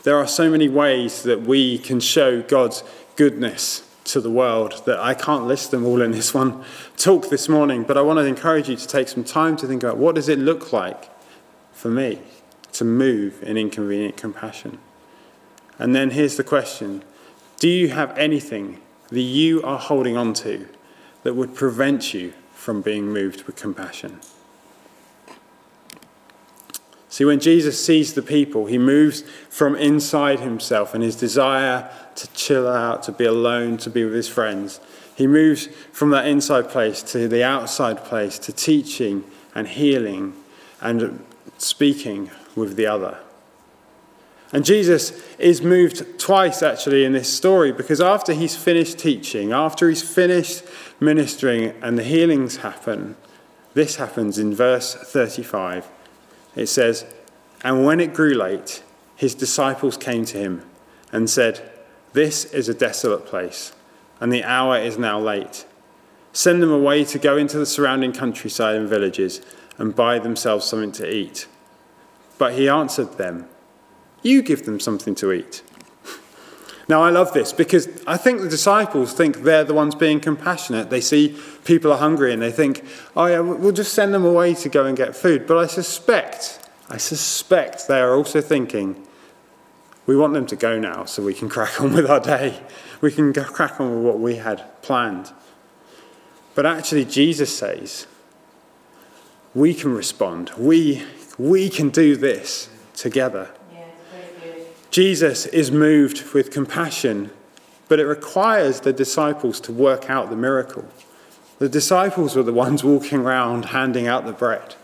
There 0.03 0.17
are 0.17 0.27
so 0.27 0.49
many 0.49 0.69
ways 0.69 1.23
that 1.23 1.41
we 1.41 1.79
can 1.79 1.99
show 1.99 2.41
God's 2.41 2.83
goodness 3.15 3.89
to 4.05 4.19
the 4.19 4.29
world 4.29 4.83
that 4.85 4.99
I 4.99 5.13
can't 5.13 5.45
list 5.45 5.71
them 5.71 5.85
all 5.85 6.01
in 6.01 6.11
this 6.11 6.33
one 6.33 6.63
talk 6.97 7.29
this 7.29 7.47
morning, 7.47 7.83
but 7.83 7.97
I 7.97 8.01
want 8.01 8.19
to 8.19 8.25
encourage 8.25 8.69
you 8.69 8.75
to 8.75 8.87
take 8.87 9.07
some 9.07 9.23
time 9.23 9.55
to 9.57 9.67
think 9.67 9.83
about 9.83 9.97
what 9.97 10.15
does 10.15 10.29
it 10.29 10.39
look 10.39 10.73
like 10.73 11.09
for 11.71 11.89
me 11.89 12.19
to 12.73 12.83
move 12.83 13.41
in 13.43 13.57
inconvenient 13.57 14.17
compassion. 14.17 14.79
And 15.79 15.95
then 15.95 16.11
here's 16.11 16.37
the 16.37 16.43
question 16.43 17.03
Do 17.59 17.69
you 17.69 17.89
have 17.89 18.17
anything 18.17 18.81
that 19.09 19.21
you 19.21 19.61
are 19.63 19.79
holding 19.79 20.17
on 20.17 20.33
to 20.33 20.67
that 21.23 21.35
would 21.35 21.55
prevent 21.55 22.13
you 22.13 22.33
from 22.53 22.81
being 22.81 23.07
moved 23.07 23.43
with 23.43 23.55
compassion? 23.55 24.19
See, 27.13 27.25
when 27.25 27.39
Jesus 27.39 27.85
sees 27.85 28.15
the 28.15 28.23
people, 28.23 28.65
he 28.65 28.79
moves 28.79 29.21
from 29.47 29.75
inside 29.75 30.39
himself 30.39 30.95
and 30.95 31.03
his 31.03 31.15
desire 31.15 31.87
to 32.15 32.27
chill 32.33 32.67
out, 32.67 33.03
to 33.03 33.11
be 33.11 33.25
alone, 33.25 33.77
to 33.77 33.91
be 33.91 34.03
with 34.03 34.15
his 34.15 34.27
friends. 34.27 34.79
He 35.15 35.27
moves 35.27 35.67
from 35.91 36.09
that 36.09 36.25
inside 36.25 36.69
place 36.69 37.03
to 37.03 37.27
the 37.27 37.43
outside 37.43 38.03
place, 38.03 38.39
to 38.39 38.51
teaching 38.51 39.23
and 39.53 39.67
healing 39.67 40.33
and 40.81 41.23
speaking 41.59 42.31
with 42.55 42.77
the 42.77 42.87
other. 42.87 43.19
And 44.51 44.65
Jesus 44.65 45.11
is 45.37 45.61
moved 45.61 46.19
twice 46.19 46.63
actually 46.63 47.05
in 47.05 47.13
this 47.13 47.31
story 47.31 47.71
because 47.71 48.01
after 48.01 48.33
he's 48.33 48.55
finished 48.55 48.97
teaching, 48.97 49.51
after 49.51 49.87
he's 49.87 50.01
finished 50.01 50.63
ministering, 50.99 51.75
and 51.83 51.95
the 51.95 52.03
healings 52.03 52.57
happen, 52.57 53.15
this 53.75 53.97
happens 53.97 54.39
in 54.39 54.55
verse 54.55 54.95
35. 54.95 55.87
It 56.55 56.67
says, 56.67 57.05
And 57.63 57.85
when 57.85 57.99
it 57.99 58.13
grew 58.13 58.33
late, 58.33 58.83
his 59.15 59.35
disciples 59.35 59.97
came 59.97 60.25
to 60.25 60.37
him 60.37 60.63
and 61.11 61.29
said, 61.29 61.71
This 62.13 62.45
is 62.45 62.69
a 62.69 62.73
desolate 62.73 63.25
place, 63.25 63.73
and 64.19 64.31
the 64.31 64.43
hour 64.43 64.77
is 64.77 64.97
now 64.97 65.19
late. 65.19 65.65
Send 66.31 66.63
them 66.63 66.71
away 66.71 67.03
to 67.05 67.19
go 67.19 67.37
into 67.37 67.57
the 67.57 67.65
surrounding 67.65 68.11
countryside 68.11 68.75
and 68.75 68.89
villages 68.89 69.41
and 69.77 69.95
buy 69.95 70.19
themselves 70.19 70.65
something 70.65 70.91
to 70.93 71.11
eat. 71.11 71.47
But 72.37 72.53
he 72.53 72.67
answered 72.67 73.17
them, 73.17 73.47
You 74.21 74.41
give 74.41 74.65
them 74.65 74.79
something 74.79 75.15
to 75.15 75.31
eat. 75.31 75.61
Now, 76.89 77.01
I 77.01 77.11
love 77.11 77.33
this 77.33 77.53
because 77.53 77.87
I 78.05 78.17
think 78.17 78.41
the 78.41 78.49
disciples 78.49 79.13
think 79.13 79.43
they're 79.43 79.63
the 79.63 79.73
ones 79.73 79.95
being 79.95 80.19
compassionate. 80.19 80.89
They 80.89 80.99
see 80.99 81.37
people 81.63 81.93
are 81.93 81.97
hungry 81.97 82.33
and 82.33 82.41
they 82.41 82.51
think, 82.51 82.83
oh, 83.15 83.25
yeah, 83.25 83.39
we'll 83.39 83.71
just 83.71 83.93
send 83.93 84.13
them 84.13 84.25
away 84.25 84.53
to 84.55 84.69
go 84.69 84.85
and 84.85 84.97
get 84.97 85.15
food. 85.15 85.47
But 85.47 85.57
I 85.57 85.67
suspect, 85.67 86.59
I 86.89 86.97
suspect 86.97 87.87
they 87.87 88.01
are 88.01 88.15
also 88.15 88.41
thinking, 88.41 89.07
we 90.05 90.17
want 90.17 90.33
them 90.33 90.45
to 90.47 90.57
go 90.57 90.77
now 90.77 91.05
so 91.05 91.23
we 91.23 91.33
can 91.33 91.47
crack 91.47 91.79
on 91.79 91.93
with 91.93 92.09
our 92.09 92.19
day. 92.19 92.59
We 92.99 93.11
can 93.11 93.31
go 93.31 93.45
crack 93.45 93.79
on 93.79 93.95
with 93.95 94.05
what 94.05 94.19
we 94.19 94.35
had 94.35 94.81
planned. 94.81 95.31
But 96.55 96.65
actually, 96.65 97.05
Jesus 97.05 97.57
says, 97.57 98.07
we 99.55 99.73
can 99.73 99.93
respond. 99.93 100.51
We, 100.57 101.03
we 101.37 101.69
can 101.69 101.89
do 101.89 102.17
this 102.17 102.69
together. 102.93 103.49
Jesus 104.93 105.47
is 105.47 105.71
moved 105.71 106.33
with 106.35 106.51
compassion, 106.51 107.31
but 107.89 107.99
it 107.99 108.05
requires 108.05 108.81
the 108.81 108.93
disciples 108.93 109.59
to 109.61 109.71
work 109.71 110.07
out 110.07 110.29
the 110.29 110.35
miracle. 110.35 110.85
The 111.57 111.67
disciples 111.67 112.35
were 112.35 112.43
the 112.43 112.53
ones 112.53 112.83
walking 112.83 113.21
around 113.21 113.65
handing 113.65 114.05
out 114.05 114.27
the 114.27 114.33
bread. 114.33 114.75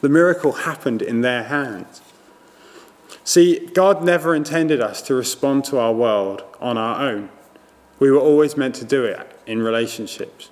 The 0.00 0.08
miracle 0.08 0.52
happened 0.52 1.02
in 1.02 1.20
their 1.20 1.42
hands. 1.42 2.00
See, 3.24 3.66
God 3.74 4.02
never 4.02 4.34
intended 4.34 4.80
us 4.80 5.02
to 5.02 5.14
respond 5.14 5.66
to 5.66 5.78
our 5.78 5.92
world 5.92 6.42
on 6.58 6.78
our 6.78 7.06
own. 7.06 7.28
We 7.98 8.10
were 8.10 8.18
always 8.18 8.56
meant 8.56 8.76
to 8.76 8.86
do 8.86 9.04
it 9.04 9.38
in 9.46 9.60
relationships. 9.60 10.48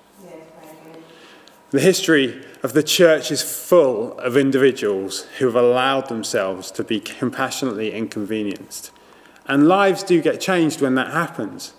The 1.71 1.79
history 1.79 2.45
of 2.63 2.73
the 2.73 2.83
church 2.83 3.31
is 3.31 3.41
full 3.41 4.17
of 4.19 4.37
individuals 4.37 5.23
who 5.37 5.45
have 5.45 5.55
allowed 5.55 6.09
themselves 6.09 6.69
to 6.71 6.83
be 6.83 6.99
compassionately 6.99 7.91
inconvenienced. 7.91 8.91
And 9.47 9.67
lives 9.67 10.03
do 10.03 10.21
get 10.21 10.39
changed 10.39 10.81
when 10.81 10.95
that 10.95 11.11
happens. 11.11 11.73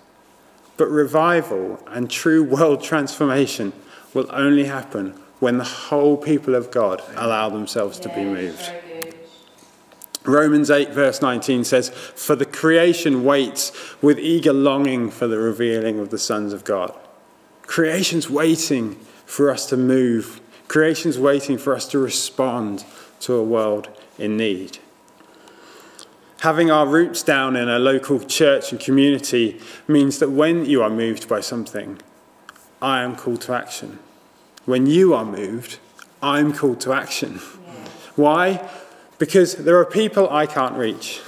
But 0.76 0.88
revival 0.88 1.82
and 1.86 2.10
true 2.10 2.42
world 2.56 2.82
transformation 2.82 3.72
will 4.12 4.26
only 4.30 4.64
happen 4.64 5.12
when 5.38 5.58
the 5.58 5.64
whole 5.64 6.16
people 6.16 6.54
of 6.54 6.70
God 6.70 7.02
allow 7.16 7.48
themselves 7.48 7.98
to 8.00 8.08
be 8.08 8.24
moved. 8.24 8.72
Romans 10.24 10.70
8, 10.70 10.90
verse 10.90 11.20
19 11.20 11.64
says, 11.64 11.88
For 11.88 12.36
the 12.36 12.44
creation 12.44 13.24
waits 13.24 13.72
with 14.00 14.20
eager 14.20 14.52
longing 14.52 15.10
for 15.10 15.26
the 15.26 15.38
revealing 15.38 15.98
of 15.98 16.10
the 16.10 16.18
sons 16.18 16.52
of 16.52 16.62
God. 16.62 16.94
Creation's 17.62 18.30
waiting 18.30 18.94
for 19.26 19.50
us 19.50 19.66
to 19.66 19.76
move 19.76 20.41
Creation's 20.72 21.18
waiting 21.18 21.58
for 21.58 21.74
us 21.74 21.86
to 21.86 21.98
respond 21.98 22.82
to 23.20 23.34
a 23.34 23.44
world 23.44 23.90
in 24.18 24.38
need. 24.38 24.78
Having 26.40 26.70
our 26.70 26.86
roots 26.86 27.22
down 27.22 27.56
in 27.56 27.68
a 27.68 27.78
local 27.78 28.18
church 28.18 28.72
and 28.72 28.80
community 28.80 29.60
means 29.86 30.18
that 30.18 30.30
when 30.30 30.64
you 30.64 30.82
are 30.82 30.88
moved 30.88 31.28
by 31.28 31.42
something, 31.42 32.00
I 32.80 33.02
am 33.02 33.16
called 33.16 33.42
to 33.42 33.52
action. 33.52 33.98
When 34.64 34.86
you 34.86 35.12
are 35.12 35.26
moved, 35.26 35.78
I'm 36.22 36.54
called 36.54 36.80
to 36.80 36.94
action. 36.94 37.34
Yeah. 37.34 37.88
Why? 38.16 38.70
Because 39.18 39.56
there 39.56 39.76
are 39.76 39.84
people 39.84 40.30
I 40.30 40.46
can't 40.46 40.78
reach. 40.78 41.20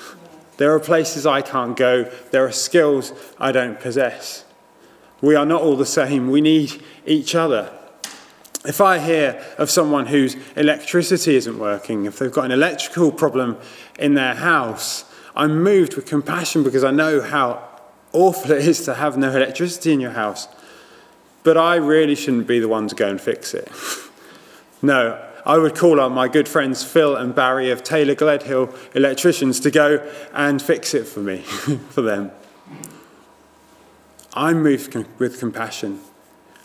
There 0.56 0.74
are 0.74 0.80
places 0.80 1.26
I 1.26 1.42
can't 1.42 1.76
go. 1.76 2.04
There 2.30 2.46
are 2.46 2.50
skills 2.50 3.12
I 3.38 3.52
don't 3.52 3.78
possess. 3.78 4.46
We 5.20 5.34
are 5.34 5.44
not 5.44 5.60
all 5.60 5.76
the 5.76 5.84
same. 5.84 6.30
We 6.30 6.40
need 6.40 6.82
each 7.04 7.34
other. 7.34 7.70
If 8.64 8.80
I 8.80 8.98
hear 8.98 9.44
of 9.58 9.70
someone 9.70 10.06
whose 10.06 10.36
electricity 10.56 11.36
isn't 11.36 11.58
working, 11.58 12.06
if 12.06 12.18
they've 12.18 12.32
got 12.32 12.46
an 12.46 12.52
electrical 12.52 13.12
problem 13.12 13.58
in 13.98 14.14
their 14.14 14.34
house, 14.34 15.04
I'm 15.36 15.62
moved 15.62 15.96
with 15.96 16.06
compassion 16.06 16.62
because 16.62 16.82
I 16.82 16.90
know 16.90 17.20
how 17.20 17.68
awful 18.12 18.52
it 18.52 18.66
is 18.66 18.84
to 18.86 18.94
have 18.94 19.18
no 19.18 19.30
electricity 19.30 19.92
in 19.92 20.00
your 20.00 20.12
house. 20.12 20.48
But 21.42 21.58
I 21.58 21.76
really 21.76 22.14
shouldn't 22.14 22.46
be 22.46 22.58
the 22.58 22.68
one 22.68 22.88
to 22.88 22.94
go 22.94 23.08
and 23.08 23.20
fix 23.20 23.52
it. 23.52 23.70
no, 24.82 25.22
I 25.44 25.58
would 25.58 25.76
call 25.76 26.00
on 26.00 26.12
my 26.12 26.28
good 26.28 26.48
friends 26.48 26.82
Phil 26.82 27.16
and 27.16 27.34
Barry 27.34 27.70
of 27.70 27.82
Taylor 27.82 28.14
Gledhill 28.14 28.74
Electricians 28.94 29.60
to 29.60 29.70
go 29.70 30.10
and 30.32 30.62
fix 30.62 30.94
it 30.94 31.06
for 31.06 31.20
me, 31.20 31.38
for 31.90 32.00
them. 32.00 32.30
I'm 34.32 34.62
moved 34.62 34.96
with 35.18 35.38
compassion 35.38 36.00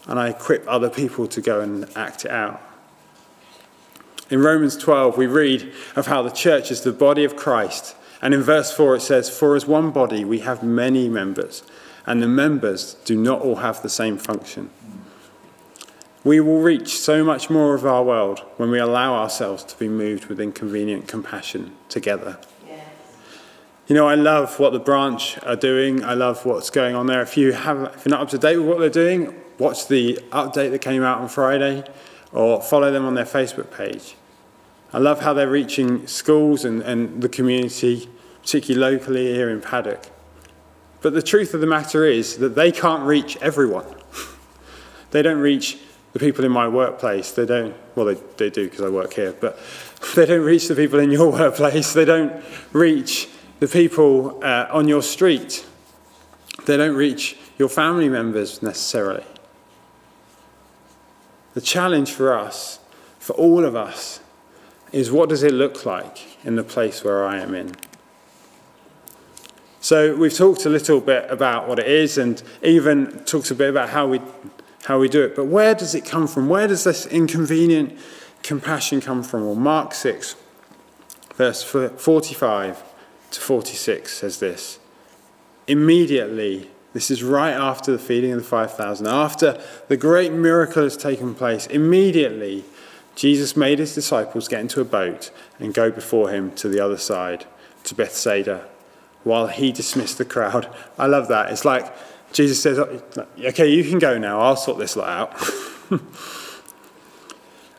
and 0.10 0.20
I 0.20 0.30
equip 0.30 0.68
other 0.68 0.90
people 0.90 1.28
to 1.28 1.40
go 1.40 1.62
and 1.62 1.88
act 1.96 2.26
it 2.26 2.32
out. 2.32 2.60
In 4.32 4.42
Romans 4.42 4.76
12, 4.76 5.18
we 5.18 5.28
read 5.28 5.72
of 5.96 6.08
how 6.08 6.24
the 6.24 6.32
church 6.32 6.72
is 6.72 6.82
the 6.82 6.92
body 6.92 7.24
of 7.24 7.36
Christ. 7.36 7.96
And 8.20 8.34
in 8.34 8.42
verse 8.42 8.72
4, 8.72 8.96
it 8.96 9.02
says, 9.02 9.30
For 9.30 9.56
as 9.56 9.68
one 9.68 9.92
body, 9.92 10.26
we 10.26 10.40
have 10.40 10.64
many 10.64 11.08
members, 11.08 11.64
and 12.08 12.24
the 12.24 12.28
members 12.28 12.96
do 13.06 13.16
not 13.16 13.42
all 13.42 13.58
have 13.58 13.84
the 13.84 13.90
same 13.90 14.18
function. 14.18 14.72
We 16.24 16.40
will 16.40 16.60
reach 16.60 16.98
so 16.98 17.24
much 17.24 17.52
more 17.52 17.76
of 17.76 17.86
our 17.86 18.04
world 18.04 18.40
when 18.58 18.72
we 18.72 18.80
allow 18.80 19.14
ourselves 19.14 19.64
to 19.66 19.78
be 19.78 19.88
moved 19.88 20.26
with 20.26 20.40
inconvenient 20.40 21.08
compassion 21.08 21.76
together. 21.88 22.40
You 23.88 23.96
know, 23.96 24.08
I 24.08 24.14
love 24.16 24.60
what 24.60 24.74
the 24.74 24.80
branch 24.80 25.40
are 25.44 25.56
doing. 25.56 26.04
I 26.04 26.14
love 26.14 26.46
what's 26.46 26.70
going 26.70 26.94
on 26.96 27.08
there. 27.08 27.22
If 27.22 27.38
you 27.38 27.54
have, 27.54 27.96
if 27.96 28.06
you're 28.06 28.12
not 28.12 28.22
up 28.22 28.30
to 28.30 28.38
date 28.38 28.58
with 28.58 28.68
what 28.68 28.80
they're 28.80 28.90
doing, 28.90 29.34
watch 29.60 29.88
the 29.88 30.18
update 30.32 30.72
that 30.72 30.80
came 30.80 31.04
out 31.04 31.20
on 31.20 31.28
Friday 31.28 31.84
or 32.32 32.62
follow 32.62 32.92
them 32.92 33.06
on 33.06 33.14
their 33.14 33.26
Facebook 33.26 33.76
page. 33.76 34.16
I 34.92 34.98
love 34.98 35.22
how 35.22 35.34
they're 35.34 35.50
reaching 35.50 36.08
schools 36.08 36.66
and, 36.66 36.82
and 36.82 37.22
the 37.22 37.30
community, 37.30 38.10
particularly 38.42 38.98
locally 38.98 39.34
here 39.34 39.50
in 39.50 39.62
Paddock. 39.62 40.10
But 41.02 41.14
the 41.14 41.22
truth 41.22 41.54
of 41.54 41.62
the 41.62 41.68
matter 41.68 42.06
is 42.06 42.38
that 42.38 42.56
they 42.56 42.72
can't 42.72 43.04
reach 43.04 43.38
everyone. 43.38 43.86
they 45.12 45.22
don't 45.22 45.40
reach 45.40 45.78
the 46.14 46.20
people 46.20 46.44
in 46.44 46.52
my 46.52 46.68
workplace. 46.68 47.32
They 47.32 47.46
don't, 47.46 47.76
well, 47.96 48.08
they, 48.08 48.16
they 48.38 48.50
do 48.50 48.66
because 48.66 48.82
I 48.82 48.90
work 48.90 49.14
here, 49.14 49.34
but 49.40 49.60
they 50.16 50.26
don't 50.26 50.44
reach 50.44 50.68
the 50.68 50.76
people 50.76 51.00
in 51.00 51.12
your 51.12 51.32
workplace. 51.32 51.94
They 51.94 52.06
don't 52.06 52.44
reach 52.74 53.30
the 53.60 53.68
people 53.68 54.44
uh, 54.44 54.68
on 54.72 54.88
your 54.88 55.04
street. 55.04 55.66
They 56.66 56.78
don't 56.78 56.96
reach 56.96 57.38
your 57.58 57.70
family 57.70 58.10
members 58.10 58.64
necessarily. 58.64 59.24
The 61.54 61.62
challenge 61.62 62.12
for 62.12 62.34
us, 62.34 62.80
for 63.20 63.34
all 63.34 63.66
of 63.66 63.76
us, 63.76 64.22
is 64.92 65.12
what 65.12 65.30
does 65.30 65.44
it 65.44 65.54
look 65.54 65.86
like 65.86 66.46
in 66.46 66.56
the 66.56 66.64
place 66.64 67.04
where 67.04 67.26
I 67.26 67.40
am 67.40 67.54
in? 67.54 67.76
So 69.82 70.16
we've 70.16 70.34
talked 70.34 70.66
a 70.66 70.70
little 70.70 71.00
bit 71.00 71.26
about 71.30 71.68
what 71.68 71.80
it 71.80 71.88
is 71.88 72.18
and 72.18 72.42
even 72.62 73.24
talked 73.26 73.50
a 73.50 73.56
bit 73.56 73.70
about 73.70 73.90
how 73.90 74.08
we, 74.08 74.20
how 74.84 75.00
we 75.00 75.08
do 75.08 75.24
it. 75.24 75.36
But 75.36 75.46
where 75.46 75.74
does 75.74 75.96
it 75.96 76.06
come 76.06 76.28
from? 76.28 76.50
Where 76.50 76.68
does 76.68 76.84
this 76.84 77.06
inconvenient 77.06 77.98
compassion 78.44 79.00
come 79.00 79.24
from? 79.24 79.46
Well, 79.46 79.56
Mark 79.56 79.94
6, 79.94 80.36
verse 81.36 81.64
45 81.64 82.84
to 83.32 83.40
46 83.40 84.12
says 84.12 84.40
this 84.40 84.80
Immediately, 85.68 86.70
this 86.94 87.12
is 87.12 87.24
right 87.24 87.52
after 87.52 87.92
the 87.92 88.00
feeding 88.00 88.32
of 88.32 88.40
the 88.40 88.44
5,000. 88.44 89.06
After 89.06 89.62
the 89.88 89.98
great 89.98 90.32
miracle 90.32 90.84
has 90.84 90.98
taken 90.98 91.36
place, 91.36 91.68
immediately 91.68 92.66
Jesus 93.16 93.56
made 93.56 93.80
his 93.80 93.94
disciples 93.94 94.48
get 94.48 94.62
into 94.62 94.82
a 94.82 94.86
boat 94.86 95.30
and 95.60 95.74
go 95.74 95.92
before 95.92 96.30
him 96.30 96.52
to 96.56 96.68
the 96.68 96.80
other 96.80 96.98
side, 96.98 97.46
to 97.84 97.94
Bethsaida, 97.94 98.66
while 99.24 99.48
he 99.48 99.72
dismissed 99.72 100.18
the 100.18 100.26
crowd. 100.26 100.74
I 100.98 101.06
love 101.06 101.28
that. 101.28 101.52
It's 101.52 101.66
like 101.66 101.94
Jesus 102.32 102.62
says, 102.62 102.80
Okay, 102.80 103.70
you 103.70 103.84
can 103.84 104.00
go 104.00 104.18
now, 104.18 104.40
I'll 104.40 104.56
sort 104.56 104.80
this 104.80 104.96
lot 104.96 105.10
out. 105.10 106.02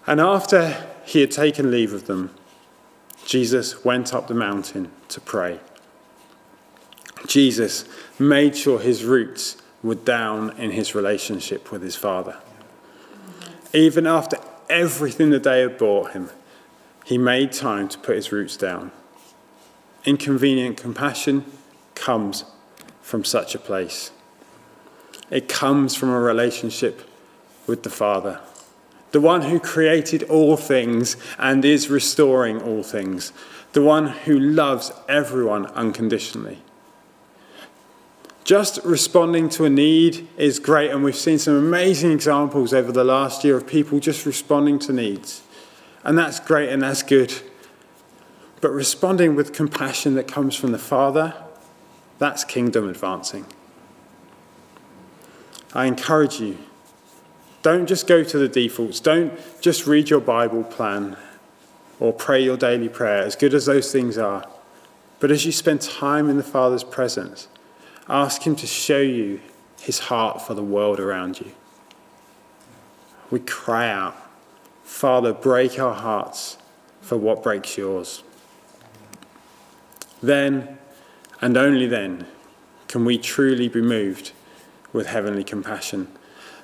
and 0.07 0.21
after 0.21 0.87
he 1.05 1.21
had 1.21 1.31
taken 1.31 1.71
leave 1.71 1.93
of 1.93 2.07
them, 2.07 2.31
Jesus 3.25 3.85
went 3.85 4.15
up 4.15 4.29
the 4.29 4.35
mountain 4.35 4.91
to 5.09 5.21
pray. 5.21 5.61
Jesus 7.27 7.85
made 8.19 8.57
sure 8.57 8.79
his 8.79 9.05
roots 9.05 9.57
were 9.83 9.95
down 9.95 10.57
in 10.59 10.71
his 10.73 10.95
relationship 10.95 11.71
with 11.71 11.83
his 11.83 11.97
Father. 11.97 12.37
Even 13.73 14.07
after 14.07 14.37
everything 14.69 15.31
the 15.31 15.39
day 15.39 15.61
had 15.61 15.79
brought 15.79 16.13
him, 16.13 16.31
he 17.05 17.19
made 17.19 17.53
time 17.53 17.89
to 17.89 17.99
put 17.99 18.17
his 18.17 18.33
roots 18.33 18.57
down. 18.57 18.93
Inconvenient 20.05 20.77
compassion 20.77 21.45
comes 21.95 22.45
from 23.03 23.25
such 23.25 23.55
a 23.55 23.59
place. 23.59 24.11
It 25.31 25.49
comes 25.49 25.95
from 25.95 26.11
a 26.11 26.21
relationship 26.21 27.09
with 27.67 27.83
the 27.83 27.91
Father, 27.91 28.41
the 29.13 29.21
one 29.21 29.43
who 29.43 29.61
created 29.61 30.23
all 30.25 30.57
things 30.57 31.17
and 31.39 31.65
is 31.65 31.91
restoring 31.91 32.61
all 32.61 32.83
things, 32.83 33.33
the 33.73 33.83
one 33.83 34.09
who 34.09 34.39
loves 34.39 34.91
everyone 35.09 35.67
unconditionally. 35.67 36.59
Just 38.45 38.81
responding 38.85 39.49
to 39.51 39.65
a 39.65 39.71
need 39.71 40.27
is 40.37 40.59
great, 40.59 40.91
and 40.91 41.05
we've 41.05 41.15
seen 41.15 41.39
some 41.39 41.55
amazing 41.55 42.11
examples 42.11 42.73
over 42.73 42.91
the 42.91 43.05
last 43.05 43.45
year 43.45 43.57
of 43.57 43.67
people 43.67 44.01
just 44.01 44.27
responding 44.27 44.79
to 44.81 44.93
needs. 44.93 45.43
And 46.05 46.17
that's 46.17 46.41
great 46.41 46.71
and 46.71 46.83
that's 46.83 47.03
good. 47.03 47.35
But 48.61 48.71
responding 48.71 49.35
with 49.35 49.53
compassion 49.53 50.15
that 50.15 50.27
comes 50.27 50.57
from 50.57 50.73
the 50.73 50.79
Father, 50.79 51.35
that's 52.19 52.45
kingdom 52.45 52.89
advancing. 52.89 53.47
I 55.73 55.87
encourage 55.87 56.41
you 56.41 56.59
don't 57.63 57.87
just 57.87 58.07
go 58.07 58.25
to 58.25 58.39
the 58.39 58.49
defaults, 58.49 59.01
don't 59.01 59.33
just 59.61 59.87
read 59.87 60.09
your 60.09 60.21
Bible 60.21 60.65
plan 60.65 61.17
or 61.99 62.13
pray 62.13 62.43
your 62.43 62.57
daily 62.57 62.89
prayer, 62.89 63.23
as 63.23 63.37
good 63.37 63.53
as 63.53 63.67
those 63.67 63.93
things 63.93 64.17
are. 64.17 64.49
But 65.21 65.31
as 65.31 65.45
you 65.45 65.53
spend 65.53 65.83
time 65.83 66.31
in 66.31 66.39
the 66.39 66.43
Father's 66.43 66.83
presence, 66.83 67.49
ask 68.11 68.43
Him 68.43 68.57
to 68.57 68.67
show 68.67 69.01
you 69.01 69.41
His 69.81 69.99
heart 69.99 70.43
for 70.43 70.55
the 70.55 70.63
world 70.63 71.01
around 71.01 71.41
you. 71.41 71.53
We 73.31 73.41
cry 73.41 73.89
out, 73.89 74.17
Father, 74.83 75.33
break 75.33 75.79
our 75.79 75.95
hearts 75.95 76.59
for 77.01 77.17
what 77.17 77.43
breaks 77.43 77.79
yours. 77.79 78.23
Then, 80.23 80.79
and 81.41 81.57
only 81.57 81.87
then, 81.87 82.27
can 82.89 83.05
we 83.05 83.17
truly 83.17 83.69
be 83.69 83.81
moved 83.81 84.33
with 84.93 85.07
heavenly 85.07 85.45
compassion. 85.45 86.09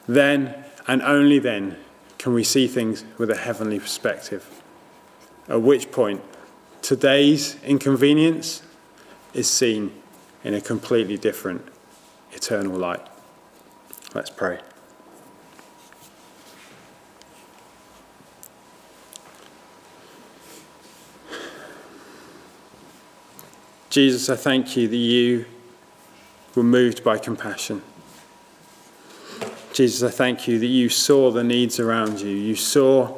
Then, 0.08 0.64
and 0.86 1.02
only 1.02 1.38
then, 1.38 1.76
can 2.18 2.34
we 2.34 2.44
see 2.44 2.66
things 2.66 3.04
with 3.18 3.30
a 3.30 3.36
heavenly 3.36 3.78
perspective. 3.78 4.62
At 5.48 5.62
which 5.62 5.90
point, 5.90 6.22
today's 6.82 7.56
inconvenience 7.62 8.62
is 9.32 9.48
seen 9.48 9.92
in 10.46 10.54
a 10.54 10.60
completely 10.60 11.16
different 11.16 11.60
eternal 12.32 12.78
light. 12.78 13.04
Let's 14.14 14.30
pray. 14.30 14.60
Jesus, 23.90 24.30
I 24.30 24.36
thank 24.36 24.76
you 24.76 24.86
that 24.86 24.96
you 24.96 25.46
were 26.54 26.62
moved 26.62 27.02
by 27.02 27.18
compassion. 27.18 27.82
Jesus, 29.72 30.04
I 30.04 30.14
thank 30.14 30.46
you 30.46 30.60
that 30.60 30.66
you 30.66 30.88
saw 30.88 31.32
the 31.32 31.42
needs 31.42 31.80
around 31.80 32.20
you. 32.20 32.30
You 32.30 32.54
saw 32.54 33.16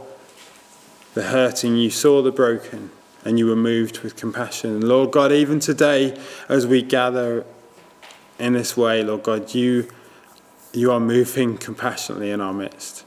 the 1.12 1.24
hurting, 1.24 1.76
you 1.76 1.90
saw 1.90 2.22
the 2.22 2.32
broken, 2.32 2.90
and 3.28 3.38
you 3.38 3.44
were 3.44 3.54
moved 3.54 4.00
with 4.00 4.16
compassion. 4.16 4.80
Lord 4.80 5.10
God, 5.10 5.32
even 5.32 5.60
today, 5.60 6.18
as 6.48 6.66
we 6.66 6.80
gather 6.80 7.44
in 8.38 8.54
this 8.54 8.74
way, 8.74 9.02
Lord 9.02 9.22
God, 9.22 9.54
you, 9.54 9.86
you 10.72 10.90
are 10.90 10.98
moving 10.98 11.58
compassionately 11.58 12.30
in 12.30 12.40
our 12.40 12.54
midst. 12.54 13.04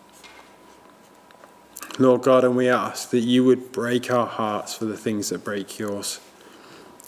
Lord 1.98 2.22
God, 2.22 2.44
and 2.44 2.56
we 2.56 2.70
ask 2.70 3.10
that 3.10 3.22
you 3.22 3.44
would 3.46 3.72
break 3.72 4.12
our 4.12 4.28
hearts 4.28 4.76
for 4.76 4.86
the 4.86 4.96
things 4.96 5.30
that 5.30 5.44
break 5.44 5.80
yours. 5.80 6.20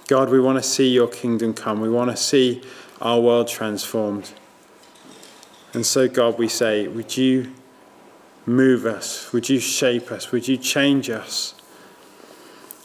God, 0.08 0.32
we 0.32 0.40
want 0.40 0.58
to 0.58 0.68
see 0.68 0.90
your 0.90 1.08
kingdom 1.08 1.54
come. 1.54 1.82
We 1.82 1.92
want 1.92 2.10
to 2.10 2.18
see 2.18 2.64
our 3.00 3.20
world 3.20 3.48
transformed. 3.48 4.32
And 5.76 5.86
so, 5.86 6.08
God, 6.08 6.40
we 6.40 6.48
say, 6.48 6.88
would 6.88 7.16
you 7.16 7.54
move 8.48 8.88
us? 8.88 9.32
Would 9.32 9.50
you 9.50 9.60
shape 9.60 10.12
us? 10.12 10.32
Would 10.32 10.48
you 10.48 10.58
change 10.58 11.12
us? 11.12 11.54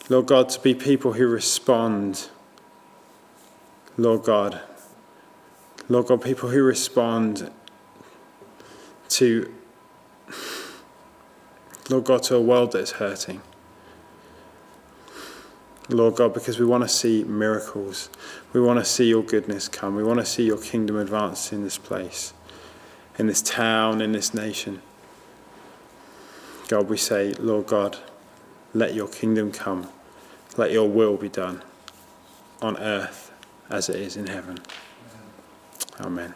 Lord 0.08 0.26
God, 0.26 0.48
to 0.50 0.60
be 0.60 0.74
people 0.74 1.12
who 1.12 1.26
respond. 1.26 2.28
Lord 3.98 4.22
God. 4.22 4.60
Lord 5.88 6.06
God, 6.06 6.22
people 6.22 6.48
who 6.50 6.62
respond 6.62 7.50
to, 9.08 9.52
Lord 11.90 12.04
God, 12.04 12.22
to 12.24 12.36
a 12.36 12.40
world 12.40 12.72
that's 12.72 12.92
hurting. 12.92 13.42
Lord 15.88 16.16
God, 16.16 16.34
because 16.34 16.60
we 16.60 16.66
want 16.66 16.84
to 16.84 16.88
see 16.88 17.24
miracles. 17.24 18.10
We 18.52 18.60
want 18.60 18.78
to 18.78 18.84
see 18.84 19.08
your 19.08 19.22
goodness 19.22 19.68
come. 19.68 19.96
We 19.96 20.04
want 20.04 20.20
to 20.20 20.26
see 20.26 20.44
your 20.44 20.58
kingdom 20.58 20.96
advance 20.96 21.52
in 21.52 21.64
this 21.64 21.78
place, 21.78 22.34
in 23.18 23.26
this 23.26 23.40
town, 23.40 24.00
in 24.00 24.12
this 24.12 24.34
nation. 24.34 24.82
God, 26.68 26.88
we 26.88 26.98
say, 26.98 27.32
Lord 27.34 27.66
God, 27.66 27.96
let 28.74 28.94
your 28.94 29.08
kingdom 29.08 29.50
come. 29.50 29.88
Let 30.58 30.72
your 30.72 30.88
will 30.88 31.16
be 31.16 31.28
done 31.28 31.62
on 32.60 32.76
earth 32.78 33.30
as 33.70 33.88
it 33.88 33.94
is 33.94 34.16
in 34.16 34.26
heaven. 34.26 34.58
Amen. 36.00 36.34